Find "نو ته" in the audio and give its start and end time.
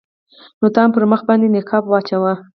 0.59-0.79